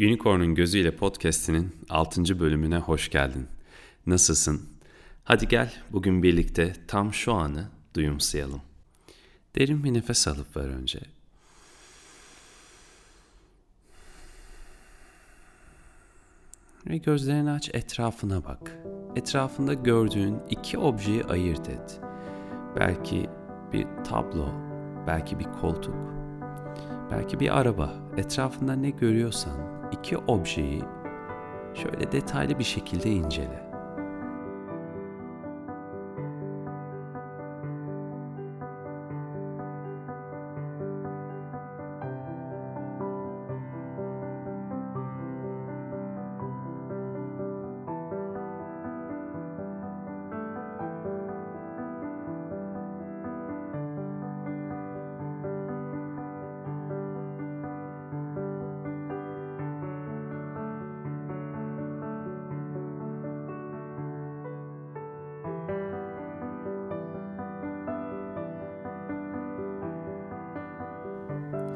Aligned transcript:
Unicorn'un 0.00 0.54
Gözüyle 0.54 0.96
Podcast'inin 0.96 1.76
6. 1.88 2.40
bölümüne 2.40 2.78
hoş 2.78 3.10
geldin. 3.10 3.46
Nasılsın? 4.06 4.62
Hadi 5.24 5.48
gel 5.48 5.72
bugün 5.90 6.22
birlikte 6.22 6.72
tam 6.88 7.14
şu 7.14 7.32
anı 7.32 7.68
duyumsayalım. 7.94 8.60
Derin 9.54 9.84
bir 9.84 9.94
nefes 9.94 10.28
alıp 10.28 10.56
ver 10.56 10.68
önce. 10.68 11.00
Ve 16.86 16.96
gözlerini 16.96 17.50
aç 17.50 17.70
etrafına 17.74 18.44
bak. 18.44 18.76
Etrafında 19.16 19.74
gördüğün 19.74 20.36
iki 20.50 20.78
objeyi 20.78 21.24
ayırt 21.24 21.68
et. 21.68 22.00
Belki 22.76 23.26
bir 23.72 23.86
tablo, 24.04 24.48
belki 25.06 25.38
bir 25.38 25.46
koltuk, 25.60 25.96
belki 27.10 27.40
bir 27.40 27.58
araba. 27.58 27.94
Etrafında 28.16 28.72
ne 28.72 28.90
görüyorsan 28.90 29.77
iki 29.92 30.16
objeyi 30.16 30.82
şöyle 31.74 32.12
detaylı 32.12 32.58
bir 32.58 32.64
şekilde 32.64 33.10
incele. 33.10 33.67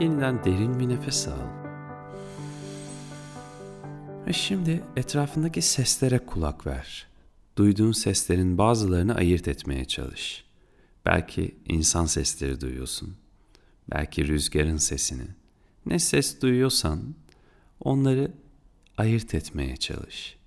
Yeniden 0.00 0.44
derin 0.44 0.80
bir 0.80 0.88
nefes 0.88 1.28
al. 1.28 1.38
Ve 4.26 4.32
şimdi 4.32 4.82
etrafındaki 4.96 5.62
seslere 5.62 6.18
kulak 6.18 6.66
ver. 6.66 7.06
Duyduğun 7.58 7.92
seslerin 7.92 8.58
bazılarını 8.58 9.14
ayırt 9.14 9.48
etmeye 9.48 9.84
çalış. 9.84 10.44
Belki 11.06 11.54
insan 11.68 12.06
sesleri 12.06 12.60
duyuyorsun. 12.60 13.16
Belki 13.90 14.28
rüzgarın 14.28 14.76
sesini. 14.76 15.26
Ne 15.86 15.98
ses 15.98 16.40
duyuyorsan 16.42 17.14
onları 17.80 18.32
ayırt 18.96 19.34
etmeye 19.34 19.76
çalış.'' 19.76 20.43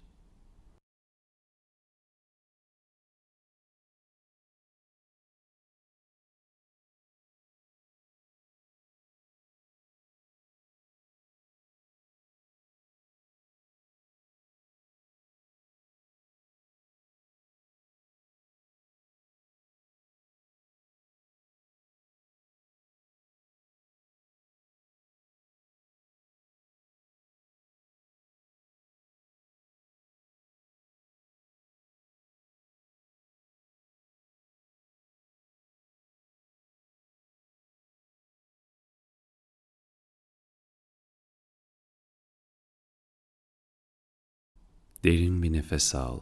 Derin 45.07 45.43
bir 45.43 45.53
nefes 45.53 45.95
al. 45.95 46.19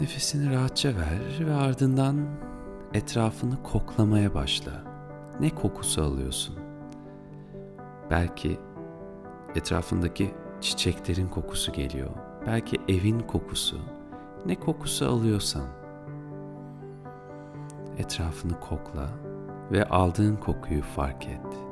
Nefesini 0.00 0.54
rahatça 0.54 0.88
ver 0.88 1.46
ve 1.46 1.54
ardından 1.54 2.26
etrafını 2.94 3.62
koklamaya 3.62 4.34
başla. 4.34 4.72
Ne 5.40 5.50
kokusu 5.50 6.02
alıyorsun? 6.02 6.56
Belki 8.10 8.58
etrafındaki 9.54 10.34
çiçeklerin 10.60 11.28
kokusu 11.28 11.72
geliyor. 11.72 12.10
Belki 12.46 12.76
evin 12.88 13.20
kokusu. 13.20 13.78
Ne 14.46 14.54
kokusu 14.54 15.06
alıyorsan 15.06 15.66
etrafını 17.98 18.60
kokla 18.60 19.08
ve 19.72 19.84
aldığın 19.84 20.36
kokuyu 20.36 20.82
fark 20.82 21.26
et. 21.26 21.69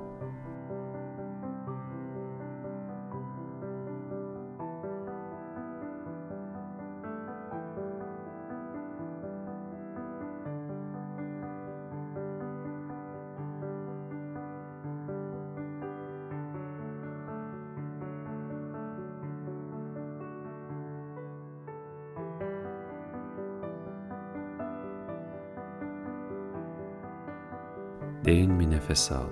Derin 28.25 28.61
bir 28.61 28.71
nefes 28.71 29.12
al 29.12 29.27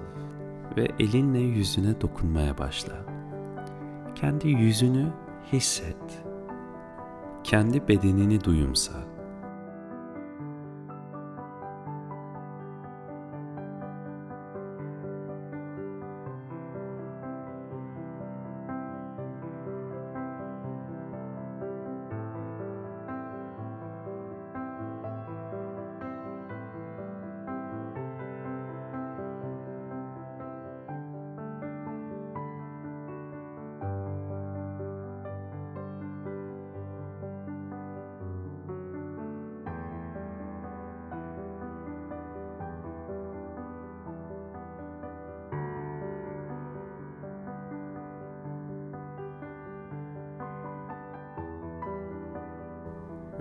ve 0.76 0.88
elinle 0.98 1.38
yüzüne 1.38 2.00
dokunmaya 2.00 2.58
başla. 2.58 2.92
Kendi 4.14 4.48
yüzünü 4.48 5.06
hisset. 5.52 6.24
Kendi 7.44 7.88
bedenini 7.88 8.44
duyumsa. 8.44 9.15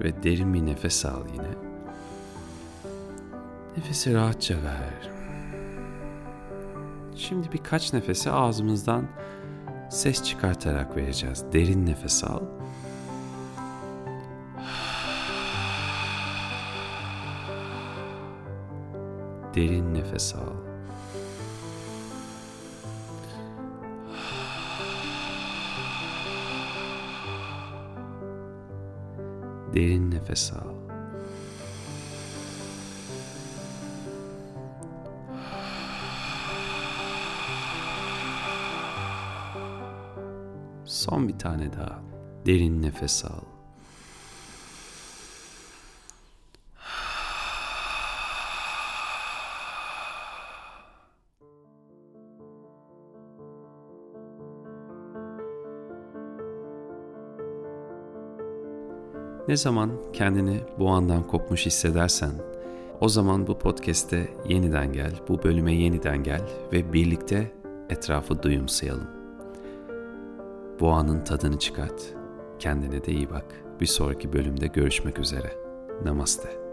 Ve 0.05 0.23
derin 0.23 0.53
bir 0.53 0.66
nefes 0.66 1.05
al 1.05 1.21
yine. 1.33 1.55
Nefesi 3.77 4.13
rahatça 4.13 4.55
ver. 4.55 5.09
Şimdi 7.16 7.51
birkaç 7.51 7.93
nefesi 7.93 8.31
ağzımızdan 8.31 9.07
ses 9.89 10.24
çıkartarak 10.24 10.95
vereceğiz. 10.97 11.45
Derin 11.53 11.85
nefes 11.85 12.24
al. 12.24 12.41
Derin 19.56 19.94
nefes 19.94 20.35
al. 20.35 20.75
Derin 29.75 30.12
nefes 30.12 30.54
al. 30.54 30.68
Son 40.86 41.27
bir 41.27 41.39
tane 41.39 41.74
daha. 41.74 42.00
Derin 42.45 42.81
nefes 42.81 43.25
al. 43.25 43.55
Ne 59.47 59.57
zaman 59.57 59.92
kendini 60.13 60.62
bu 60.80 60.89
andan 60.89 61.27
kopmuş 61.27 61.65
hissedersen, 61.65 62.31
o 63.01 63.09
zaman 63.09 63.47
bu 63.47 63.59
podcast'te 63.59 64.27
yeniden 64.50 64.94
gel, 64.94 65.13
bu 65.27 65.44
bölüme 65.44 65.74
yeniden 65.74 66.24
gel 66.24 66.42
ve 66.74 66.94
birlikte 66.94 67.51
etrafı 67.89 68.44
duyumsayalım. 68.44 69.07
Bu 70.80 70.92
anın 70.92 71.24
tadını 71.24 71.59
çıkart. 71.59 72.13
Kendine 72.59 73.06
de 73.06 73.12
iyi 73.12 73.30
bak. 73.30 73.45
Bir 73.81 73.86
sonraki 73.86 74.33
bölümde 74.33 74.68
görüşmek 74.68 75.19
üzere. 75.19 75.53
Namaste. 76.06 76.64